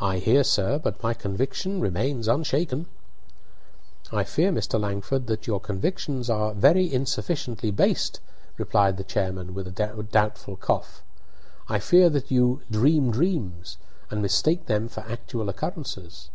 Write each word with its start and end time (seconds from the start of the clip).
"I 0.00 0.20
hear, 0.20 0.42
sir; 0.42 0.78
but 0.78 1.02
my 1.02 1.12
conviction 1.12 1.82
remains 1.82 2.28
unshaken." 2.28 2.86
"I 4.10 4.24
fear, 4.24 4.50
Mr. 4.50 4.80
Langford, 4.80 5.26
that 5.26 5.46
your 5.46 5.60
convictions 5.60 6.30
are 6.30 6.54
very 6.54 6.90
insufficiently 6.90 7.70
based," 7.70 8.20
replied 8.56 8.96
the 8.96 9.04
chairman, 9.04 9.52
with 9.52 9.68
a 9.68 10.02
doubtful 10.10 10.56
cough." 10.56 11.02
I 11.68 11.78
fear 11.78 12.08
that 12.08 12.30
you 12.30 12.62
'dream 12.70 13.10
dreams,' 13.10 13.76
and 14.10 14.22
mistake 14.22 14.64
them 14.64 14.88
for 14.88 15.00
actual 15.02 15.50
occurrences. 15.50 16.30